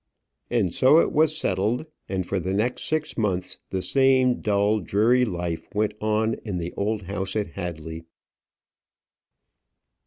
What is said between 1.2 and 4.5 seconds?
settled; and for the next six months the same